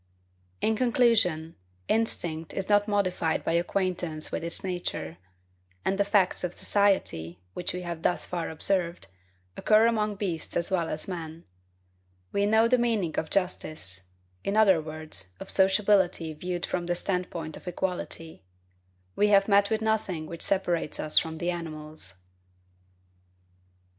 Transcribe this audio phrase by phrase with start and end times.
[0.61, 1.57] In conclusion,
[1.87, 5.19] instinct is not modified by acquaintance with its nature;
[5.85, 9.05] and the facts of society, which we have thus far observed,
[9.55, 11.45] occur among beasts as well as men.
[12.31, 14.07] We know the meaning of justice;
[14.43, 18.43] in other words, of sociability viewed from the standpoint of equality.
[19.15, 22.15] We have met with nothing which separates us from the animals.